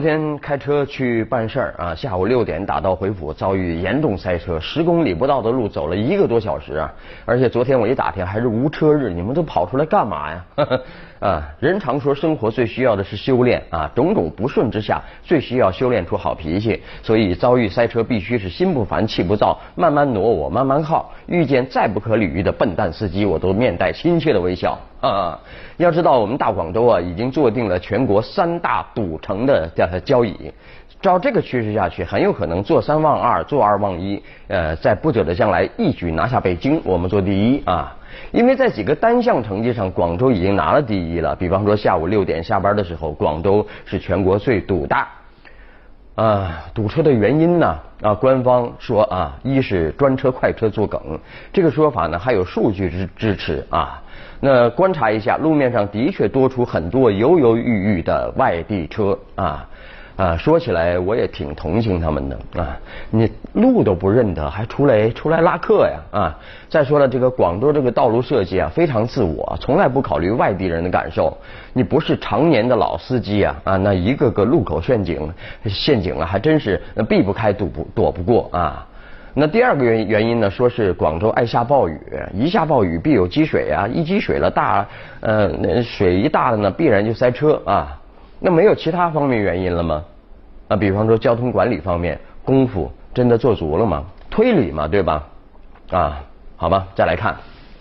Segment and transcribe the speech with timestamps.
[0.00, 6.90] 昨天开车去办事儿啊，下午六点打道回府，遭遇严重塞车，十公里不到的路走了一个多小时啊！
[7.26, 10.44] 而且昨天我一打听，还是无车日，你们都跑出来干嘛呀？
[11.20, 16.82] 啊，人常说生活最需要的是修炼啊，种种不顺之下，最需要修炼出好脾气。
[17.02, 21.12] 所以遭遇塞车，必须是心不烦气不躁，慢慢挪我慢慢靠。
[21.26, 25.38] 遇见再不可理喻的笨蛋司机，我都面带亲切的微笑啊！
[25.76, 30.52] 要知道，我们大广州啊，已经坐定了全国三大赌城的叫它交椅。
[31.00, 34.22] 照这个趋势下去，很有可能做三忘二，做二忘一。
[34.48, 37.96] 呃，在不久的将来，一举拿下北京，我们做第一啊！
[38.32, 41.34] 因为在几个单项成绩上，广州已经拿了第一了。
[41.34, 45.08] 比方说，下午六点下班的时候，广州是全国最堵大。
[46.20, 47.78] 啊，堵车的原因呢？
[48.02, 51.18] 啊，官方说啊，一是专车快车作梗，
[51.50, 54.02] 这个说法呢还有数据支支持啊。
[54.38, 59.66] 那观察一下，路面上的确多出很多犹犹豫豫的外地车啊。
[60.16, 62.78] 啊，说起来我也挺同情他们的啊！
[63.10, 66.38] 你路都不认得，还出来出来拉客呀啊！
[66.68, 71.34] 再说了，这个广州这个道路设计啊，非常自我，从来不考虑外地人的感受。
[71.72, 75.32] 你不是常年的老司机啊啊，那一个个路口陷阱
[75.64, 78.86] 陷阱啊，还真是避不开躲不躲不过啊！
[79.32, 81.98] 那第二个原原因呢，说是广州爱下暴雨，
[82.34, 84.86] 一下暴雨必有积水啊，一积水了大
[85.20, 87.96] 呃水一大了呢，必然就塞车啊。
[88.40, 90.04] 那没有其他方面原因了吗？
[90.68, 94.04] 啊，比方说交通管理方面功夫真的做足了吗？
[94.30, 95.26] 推理嘛，对吧？
[95.90, 96.22] 啊，
[96.56, 97.36] 好吧，再来看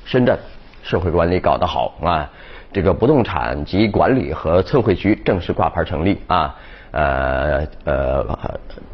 [0.05, 0.37] 深圳
[0.83, 2.29] 社会管理搞得好啊，
[2.73, 6.55] 这个不动产及管理和测绘局正式挂牌成立啊，
[6.91, 8.25] 呃呃，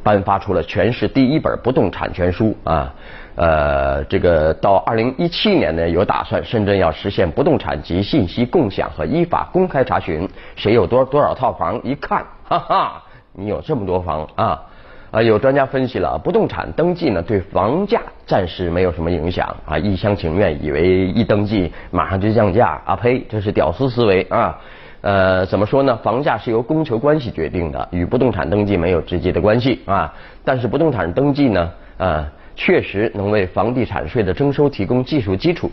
[0.04, 2.94] 颁发出了全市第一本不动产权书啊。
[3.36, 13.04] 呃，这个到二零一七年呢，有打算深圳要实现不动产及信息共享和依法公开查询，谁有多多少套房，一看，哈哈，
[13.34, 14.64] 你有这么多房啊！
[15.12, 24.60] 啊，有专家分析了，不动产登记呢对房价暂时没有什么影响啊，一厢情愿以为一登记马上就降价啊呸，这是屌丝思维啊！
[25.06, 25.96] 呃，怎么说呢？
[25.98, 30.12] 房价是由供求关系决定的，与不动产登记没有直接的关系啊。
[30.44, 32.28] 但是不动产登记呢，啊。
[32.58, 35.70] 确实能为房地产税的征收提供技术基础，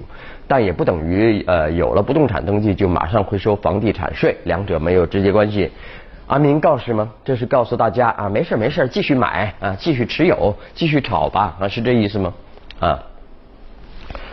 [0.48, 5.70] 但也不等于呃有了不动产登记就马上会收房地产税，两者没有直接关系。
[6.26, 7.08] 阿明告示吗？
[7.24, 12.34] 这是告诉大家啊，没事没事，继续买啊，继续持有，继续炒吧啊，是这意思吗？
[12.80, 12.98] 啊，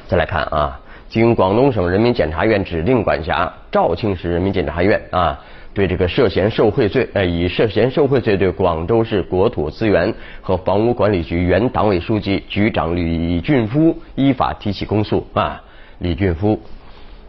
[0.08, 5.40] 再来看啊，经广东省人民检察院指定管辖，肇庆市人民检察院啊。
[5.72, 15.62] 对这个涉嫌受贿罪，呃，以涉嫌受贿罪对广州市国土资源和房屋管理局原党委书记、局长李俊夫依法提起公诉啊。
[16.00, 16.60] 李俊夫，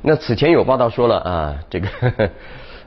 [0.03, 1.89] 那此前有报道说了啊，这个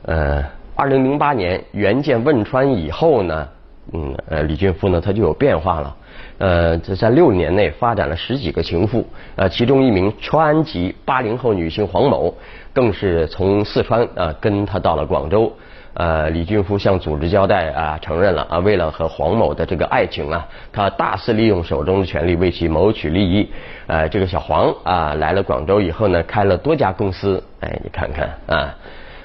[0.03, 0.43] 呃，
[0.75, 3.47] 二零零八年援建汶川以后呢，
[3.91, 5.95] 嗯，呃，李俊夫呢他就有变化了。
[6.38, 9.05] 呃，这在六年内发展了十几个情妇，
[9.35, 12.33] 呃，其中一名川籍八零后女性黄某，
[12.73, 15.51] 更是从四川啊跟他到了广州。
[15.95, 23.47] 呃，李俊夫向组织交代啊，承认了啊，为了和黄某的这个爱情啊，他大肆利用手中的权力为其谋取利益。
[23.85, 27.44] 呃，这个小黄啊来了广州以后呢，开了多家公司。
[27.59, 28.73] 哎，你看看啊。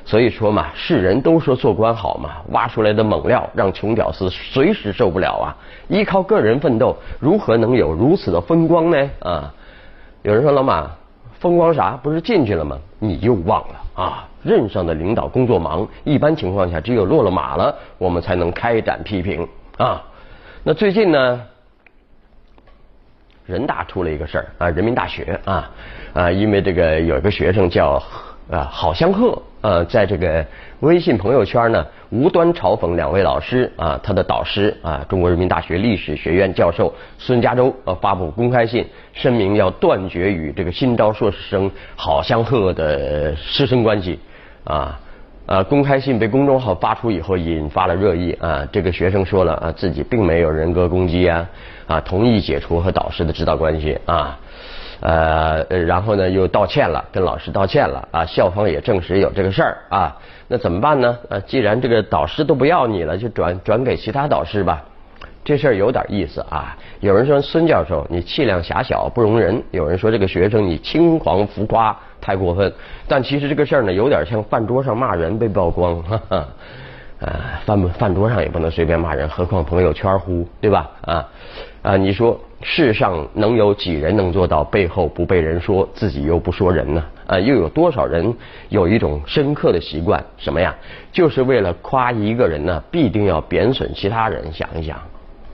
[0.09, 5.55] 所以说嘛，世人都说做官好嘛，挖出来的猛料让穷屌丝随时受不了啊！
[5.87, 9.11] 依靠个人奋斗，如何能有如此的风光呢？
[9.21, 9.53] 啊，
[10.23, 10.91] 有人说老马，
[11.39, 11.91] 风光啥？
[12.03, 12.79] 不是进去了吗？
[12.99, 14.27] 你又忘了啊！
[14.43, 19.47] 任上的领导工作忙，一般情况下只有落了马了，我们才能开展批评
[19.77, 20.03] 啊。
[20.65, 21.43] 那最近呢，
[23.45, 25.71] 人大出了一个事儿啊，人民大学啊
[26.15, 28.03] 啊，因为这个有一个学生叫
[28.51, 29.39] 啊郝香鹤。
[29.61, 30.45] 呃，在这个
[30.81, 44.19] 微信朋友圈呢，无端嘲讽两位老师啊，他的导师啊，中国人民大学历史学院教授孙家洲呃发布公开信，声明要断绝与这个新招硕士生郝相鹤的师生关系
[44.65, 44.99] 啊。
[45.47, 48.69] 呃，公开信被公众号发出以后，引发了热议啊。
[48.71, 51.49] 这个学生说了啊，自己并没有人格攻击啊，
[51.87, 54.39] 啊，同意解除和导师的指导关系啊。
[55.01, 60.17] 呃，然后呢，又道歉了，跟老师道歉了啊，校方也证实有这个事儿啊，
[60.49, 61.17] 那怎么办呢？
[61.29, 64.83] 啊，既然这个导师都不要你了，就转转给其他导师吧。
[65.45, 66.77] 这事儿有点意思啊。
[67.01, 72.71] 有人说孙教授你气量狭小不容人，有人说这个学生你轻狂浮夸太过分。
[73.07, 76.49] 但其实这个事儿呢，有点像饭桌上骂人被曝光， 哈哈。
[77.21, 77.35] 呃，
[77.65, 80.91] 饭饭桌上也不能随便骂人，何况朋友圈呼，对吧？
[81.01, 81.29] 啊
[81.83, 87.05] 啊，你说世上能有几人能做到背后不被人说，自己又不说人呢？
[87.27, 88.35] 呃，又有多少人
[88.69, 90.75] 有一种深刻的习惯，什么呀？
[91.13, 94.53] 就是为了夸一个人呢，必定要贬损其他人。
[94.53, 95.01] 想一想，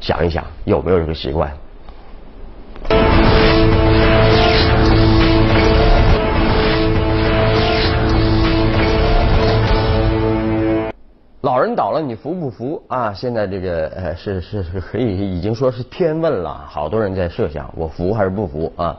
[0.00, 1.52] 想一想，有没有这个习惯？
[11.44, 13.12] 老人倒了，你服不服啊？
[13.12, 18.96] 现在这个呃，是是是可以已经说是天问了，好多人在设想，我服还是不服啊？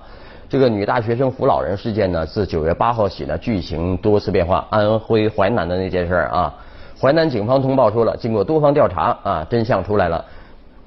[0.48, 4.64] 这个女大学生扶老人事件呢，自九月八号起呢，剧情多次变化。
[4.70, 6.54] 安徽淮南的那件事啊，
[7.02, 10.24] 淮南警方通报说了，经过多方调查啊，真相出来了，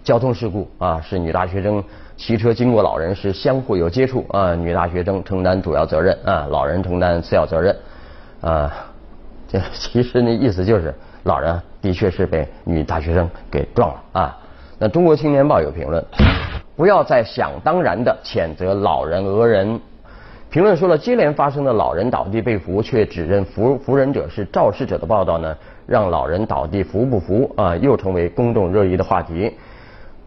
[0.05, 1.83] 交通事故啊，是女大学生
[2.17, 7.77] 骑车经过老人时相互有接触啊，女大学生承担主要责任啊，老人承担次要责任
[8.43, 8.73] 啊。
[9.49, 10.95] 这其实那意思就是。
[11.25, 14.39] 老人的确是被女大学生给撞了啊！
[14.79, 16.05] 那中国青年报有评论，
[16.77, 19.81] 不要再想当然的谴责老人讹人。
[20.51, 25.55] 评论说了，接连发生的老人倒地被扶，却指认扶扶人者是肇事者的报道呢，
[25.87, 29.55] 让老人倒地扶不扶啊，又成为公众热议的话题。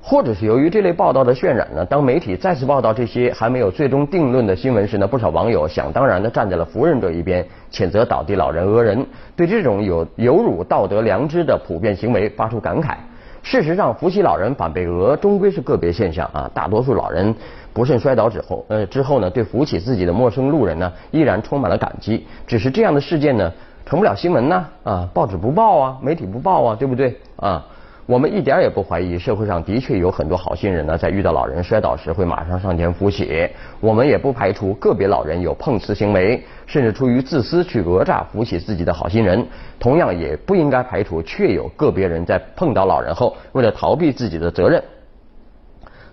[0.04, 9.06] 或者是由于这类报道的渲染呢，当媒体再次报道这些还没有最终定论的新闻时呢，不少网友想当然的站在了扶人者一边，谴责倒地老人讹人，
[9.36, 12.96] 对这种有有辱道德良知的普遍行为发出感慨。
[13.44, 17.34] 事实上，扶起老人反被讹终归是个别现象啊，大多数老人
[17.72, 22.26] 不慎摔倒之后，呃之后呢，对扶起自己的陌生路人呢，依然充满了感激。
[22.48, 23.52] 只是这样的事件呢，
[23.86, 27.66] 成不了新闻呢，啊，报纸不报啊，媒体不报啊，对不对啊？
[28.08, 33.48] 我们一点也不怀疑，社会上的确有很多好心人呢，在遇到老人摔倒时会马上上前扶起。
[33.80, 39.46] 我们也不排除个别老人有碰瓷行为，甚至出于自私去讹诈扶起自己的好心人。
[39.80, 44.84] 同样也不应该排除确有个别人在碰到老人后，为了逃避自己的责任，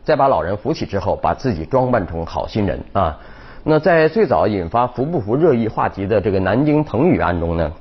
[0.05, 3.19] 在把老人扶起之后，把自己装扮成好心人啊。
[3.65, 7.73] 那在最早引发扶不扶热议话题的这个南京彭宇案中呢？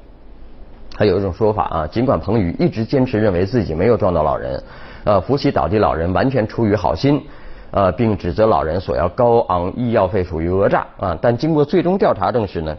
[0.98, 4.64] 还有一种说法啊，尽管彭宇一直坚持认为自己没有撞到老人，
[5.04, 7.24] 呃，扶起倒地老人完全出于好心，
[7.70, 12.76] 呃，并指责老人索要高昂医药费属于讹诈啊，但经过最终调查证实呢，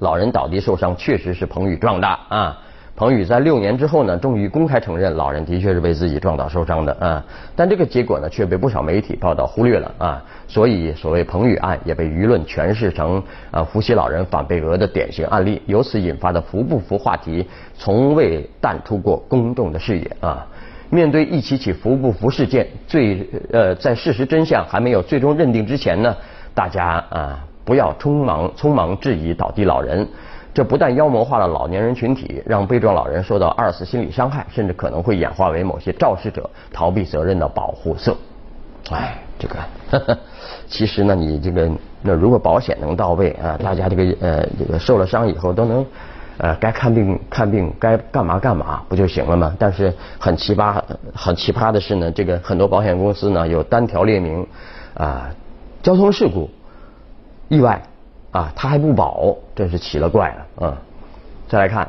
[0.00, 2.58] 老人倒地受伤确实是彭宇撞的啊。
[3.00, 7.24] 彭宇在六年之后呢，终于公开承认老人的确是被自己撞倒受伤的啊，
[7.56, 17.42] 但这个结果呢，却被不少媒体报道忽略了啊，所以所谓彭宇案也被舆论诠释成啊扶起老人反被讹的典型案例，由此引发的扶不扶话题
[17.74, 20.46] 从未淡出过公众的视野啊。
[20.90, 26.14] 面对一起起扶不扶事件，最呃在事实真相还没有最终认定之前呢，
[26.52, 30.06] 大家啊不要匆忙匆忙质疑倒地老人。
[30.52, 38.16] 这不但妖魔化了老年人群体，让被撞老人受到二次心理伤害，甚至可能会演化为某些肇事者逃避责任的保护色。
[38.90, 40.18] 哎，这个，
[40.66, 41.70] 其实呢，你这个，
[42.02, 45.86] 那如果保险能到位啊，大家这个呃，这个受了伤以后都能
[46.38, 49.54] 呃，该看病看病，该干嘛干嘛，不就行了吗？
[49.56, 50.82] 但是很奇葩，
[51.14, 54.44] 很奇葩的是呢，这个很多保险公司呢有单条列明
[54.94, 55.30] 啊，
[55.80, 56.50] 交通事故、
[57.48, 57.80] 意外。
[58.32, 60.78] 啊，他还不保，真是奇了怪了啊！
[61.48, 61.88] 再来看，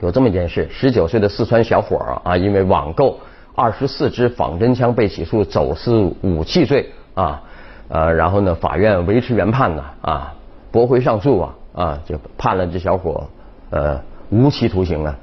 [0.00, 3.18] 有这么一件事：十九岁的四川小伙啊，因为网购
[3.54, 7.42] 二十四支仿真枪被起诉走私武器罪啊，
[7.88, 10.34] 呃，然后呢，法院维持原判呢啊，
[10.70, 13.26] 驳回上诉啊啊，就判了这小伙
[13.70, 13.98] 呃
[14.28, 15.16] 无期徒刑啊。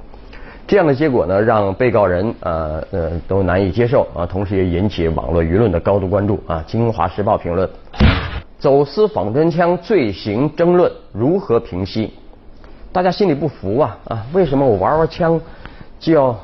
[0.66, 6.64] 这样的结果呢，让被告人呃呃都难以接受啊，同时也引起网络舆论的高度关注啊。
[6.72, 7.70] 《京华时报》评论。
[8.64, 12.14] 走私仿真枪罪行争论如何平息？
[12.94, 14.26] 大家心里不服啊啊！
[14.32, 15.42] 为什么我玩玩枪
[16.00, 16.40] 就要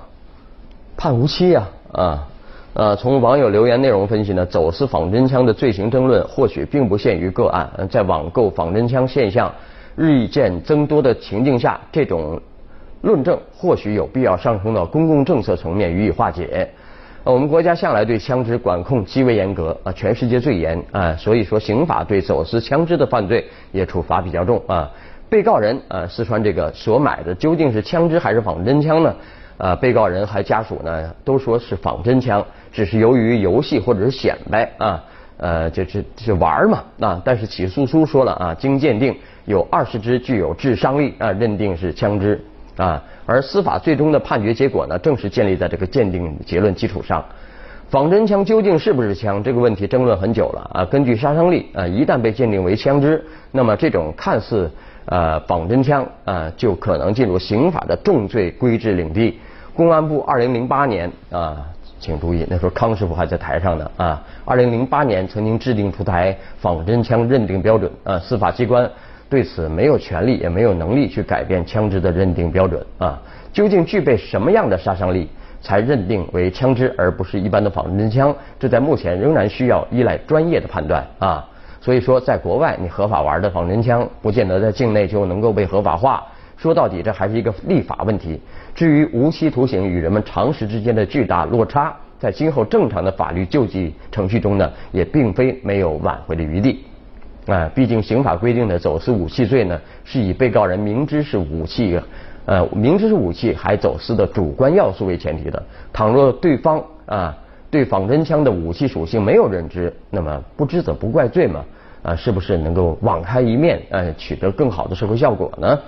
[0.97, 1.65] 判无期呀？
[1.93, 2.27] 啊
[2.73, 7.87] 呃，从网友留言内容分析呢，走私仿真枪的罪行争论或许并不限于个案。
[7.89, 9.49] 在网购仿真枪现象
[9.95, 12.37] 日渐增多的情境下，这种
[12.99, 16.69] 论证或许有必要上升到公共政策层面予以化解。
[17.25, 24.89] 我们国家向来对枪支管控极为严格啊，全世界最严啊，所以说刑法对走私枪支的犯罪也处罚比较重啊。
[25.29, 29.13] 被告人啊，四川这个所买的究竟是枪支还是仿真枪呢？
[29.57, 35.03] 啊，被告人还家属呢都说是仿真枪，只是由于游戏或者是显摆啊，
[35.37, 37.21] 呃，就是是玩嘛啊。
[37.23, 42.41] 但是起诉书说了啊，经鉴定有二十支具有致伤力啊，认定是枪支。
[42.79, 47.23] 啊，而司法最终的判决结果呢，正是建立在这个鉴定结论基础上。
[47.89, 50.85] 仿真枪究竟是不是枪这个问题争论很久了啊。
[50.85, 53.21] 根据杀伤力啊，一旦被鉴定为枪支，
[53.51, 54.71] 那么这种看似
[55.05, 59.39] 呃仿真枪啊，就可能进入刑法的重罪规制领地。
[59.75, 61.65] 公安部二零零八年啊
[61.99, 64.23] 请注意，那时候康师傅还在台上呢啊。
[64.45, 68.89] 二零零八年曾经制定出台仿真枪认定标准啊，司法机关
[69.29, 73.21] 对此没有权利也没有能力去改变枪支的认定标准啊。
[73.53, 75.29] 究竟具备什么样的杀伤力
[75.61, 78.35] 才认定为枪支，而不是一般的仿真枪？
[78.59, 81.47] 这在目前仍然需要依赖专业的判断啊。
[81.81, 86.25] 所以说，在国外你合法玩的仿真枪，不见得在境内就能够被合法化。
[86.57, 88.39] 说到底，这还是一个立法问题。
[88.75, 96.83] 至于无期徒刑与人们常识之间的巨大落差，在今后正常的法律救济程序中呢，也并非没有挽回的余地。
[97.49, 101.99] 啊，毕竟刑法规定的走私武器罪呢，是以被告人明知是武器，
[102.45, 105.61] 呃，明知是武器还走私的主观要素为前提的。
[105.91, 107.35] 倘若对方啊
[107.71, 111.65] 对仿真枪的武器属性没有认知，那么不知则不怪罪嘛，
[112.03, 115.79] 啊，是不是能够网开一面，呃，取得更好的社会效果呢？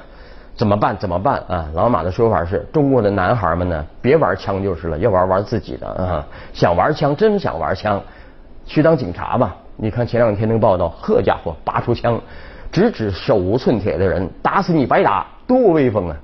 [0.53, 0.95] 怎么办？
[0.97, 1.69] 怎么办啊？
[1.73, 6.27] 老马的说法是：中国的男孩们呢，别玩枪就是了，要玩玩自己的啊！
[6.53, 7.99] 想玩枪，真想玩枪，
[8.65, 9.55] 去当警察吧！
[9.83, 12.21] 你看前两天那个报道，呵家伙，拔出枪，
[12.71, 16.15] 直指手无寸铁的人，打死你白打，多威风啊！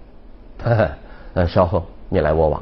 [1.34, 2.62] 那稍后你来我往。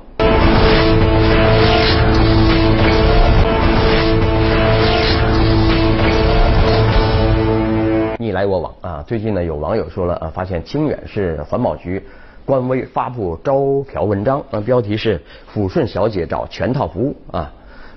[8.17, 9.03] 你来我往啊！
[9.05, 12.01] 最近呢，有网友说了啊，发现清远市环保局
[12.45, 15.21] 官微发布招嫖文章，啊，标题是
[15.53, 17.51] “抚顺小姐找全套服务”啊，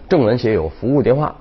[0.09, 1.33] 正文写有服务电话，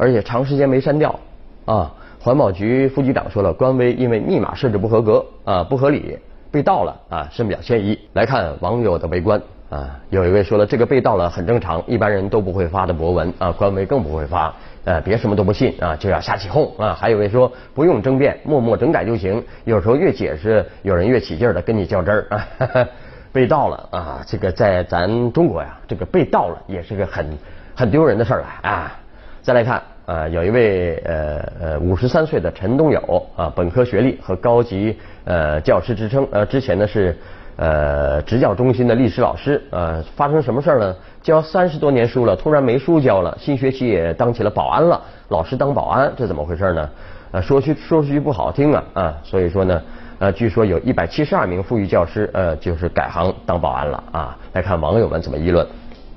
[0.00, 1.20] 而且长时间没删掉
[1.66, 1.92] 啊。
[2.18, 6.18] 环保局副局长说了，官微因为密码设置不合格啊，不合理，
[6.50, 7.98] 被盗了啊，深表歉意。
[8.14, 9.40] 来看网友的围观
[9.70, 14.54] 啊，有一位说了，这个被盗了很正常，一般人都不会发的博文啊，官微更不会发。
[14.84, 16.94] 呃，别什么都不信啊，就要瞎起哄啊！
[16.94, 19.42] 还有位说不用争辩，默默整改就行。
[19.64, 22.88] 有时候越解释，有人越起劲儿的跟你较真儿啊。
[23.32, 27.26] 被盗了啊，这个在咱中国呀，这个被盗了也是个很
[27.74, 28.98] 很丢人的事儿了啊。
[29.42, 37.16] 再来看啊，有一位呃呃五十三岁的陈东友啊，本科学历和高级呃教师职称，呃之前呢是。
[37.56, 40.96] 呃，职教中心的历史老师，呃，发生什么事儿呢？
[41.20, 44.98] 教三十多年书了，突然没书教了，新学期也当起了保安了。
[45.28, 46.88] 老师当保安，这怎么回事呢？
[47.32, 49.82] 呃，说句说句不好听啊，啊，所以说呢，
[50.20, 54.38] 呃， 据说有一百七十二名富裕教师，呃，就是改行当保安了啊。
[54.54, 55.66] 来看网友们怎么议论。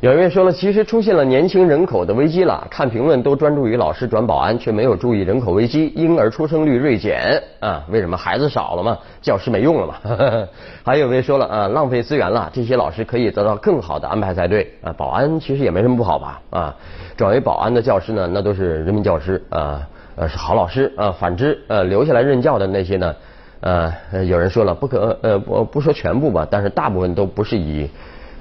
[0.03, 2.67] 有一位说了，其实出现了年轻人口的危机了。
[2.69, 7.81] 看评论都专注于老师转保安，却没有注意人口危机，婴儿出生率锐减啊？
[7.87, 8.97] 为什么孩子少了嘛？
[9.21, 9.95] 教师没用了嘛？
[10.83, 14.93] 还有位说了啊，浪费资源了，这些老师可以得到更好的安排才对啊。
[14.97, 16.75] 保安其实也没什么不好吧啊？
[17.15, 21.15] 转为保安的教师呢，那都是人民教师啊，呃是好老师啊。
[21.17, 23.15] 反之呃留下来任教的那些呢，
[23.61, 23.93] 呃
[24.25, 27.89] 有人说了不可呃不不说全部吧，但是大部分都不是以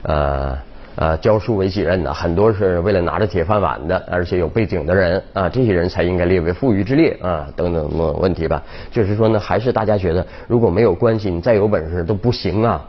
[0.02, 0.59] 呃。
[0.94, 8.62] 啊，教书为己任的很多是为了拿着铁饭碗的，而且有背景的人啊，这些人才应该列为富裕之列啊，等等么问题吧。
[8.90, 12.88] 就是说呢，还是大家觉得如果没有关系，你再有本事都不行啊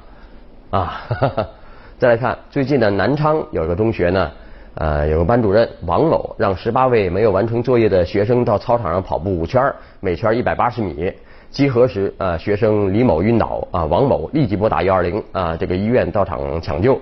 [0.70, 1.48] 啊哈哈！
[1.98, 4.32] 再来看最近的南昌有一个中学呢，
[4.76, 11.10] 呃，有个班主任王某让十八位没有完成作业的学生到操场上跑步五圈，每圈一百八十米，
[11.50, 17.00] 集合时啊，学生李某晕倒啊，王某立即拨打幺二零啊，这个医院到场抢救。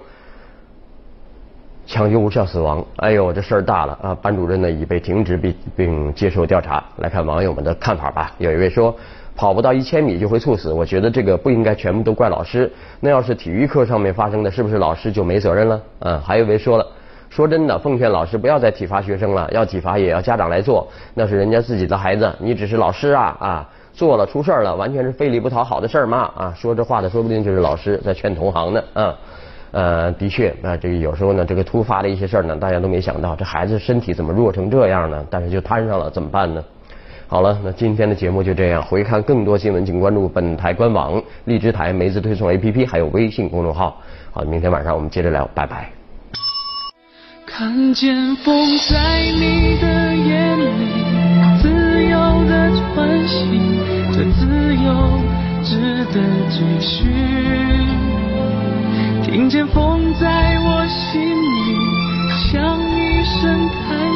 [1.91, 4.15] 抢救无效死亡，哎呦，这事儿大了啊！
[4.21, 6.81] 班主任呢已被停职并并接受调查。
[6.99, 8.31] 来看网友们的看法吧。
[8.37, 8.95] 有一位说，
[9.35, 12.71] 跑不到一千米就会猝死，我觉得这个不应该全部都怪老师。
[13.01, 15.81] 那要是体育课上面发生的，是不是老师就没责任了？
[15.99, 16.87] 嗯，还有一位说了，
[17.29, 26.53] 说真的，奉劝老师不要再体罚学生了，要体罚也要家长来做，那是人家自己的孩子，你只是老师啊啊，做了出事儿了，完全是费力不讨好的事儿嘛啊！
[26.55, 29.13] 说这话的说不定就是老师在劝同行呢啊。
[29.71, 35.25] 呃，的确，啊，这个有时候呢，这个突发的一些事儿呢，大家都没想到，这孩子身体怎么弱成这样呢？
[35.29, 36.63] 但是就摊上了，怎么办呢？
[37.27, 38.83] 好了，那今天的节目就这样。
[38.83, 44.01] 回看更多新闻，请关注本台官网、荔枝台、梅子推送 APP，还有微信公众号。
[44.33, 45.89] 好，明天晚上我们接着聊，拜拜。
[47.45, 48.53] 看见风
[48.89, 50.65] 在你的眼里，
[51.61, 52.17] 自由
[52.49, 53.61] 的喘息，
[54.11, 54.91] 这自由
[55.63, 58.10] 值得追寻。
[59.31, 61.79] 听见风在我心里，
[62.51, 64.11] 像一声叹息。